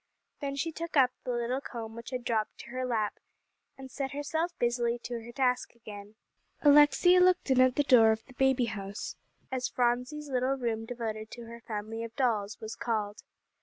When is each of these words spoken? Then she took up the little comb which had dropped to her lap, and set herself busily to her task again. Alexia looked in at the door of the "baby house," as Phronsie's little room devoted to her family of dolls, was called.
Then 0.39 0.55
she 0.55 0.71
took 0.71 0.97
up 0.97 1.11
the 1.25 1.31
little 1.31 1.61
comb 1.61 1.93
which 1.95 2.09
had 2.09 2.23
dropped 2.23 2.57
to 2.61 2.69
her 2.71 2.87
lap, 2.87 3.19
and 3.77 3.91
set 3.91 4.13
herself 4.13 4.51
busily 4.57 4.97
to 5.03 5.21
her 5.21 5.31
task 5.31 5.75
again. 5.75 6.15
Alexia 6.63 7.19
looked 7.21 7.51
in 7.51 7.61
at 7.61 7.75
the 7.75 7.83
door 7.83 8.11
of 8.11 8.25
the 8.25 8.33
"baby 8.33 8.65
house," 8.65 9.15
as 9.51 9.67
Phronsie's 9.69 10.27
little 10.27 10.55
room 10.57 10.87
devoted 10.87 11.29
to 11.29 11.43
her 11.45 11.61
family 11.67 12.03
of 12.03 12.15
dolls, 12.15 12.59
was 12.59 12.75
called. 12.75 13.21